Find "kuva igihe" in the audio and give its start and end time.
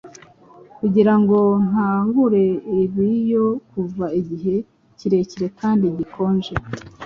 3.71-4.55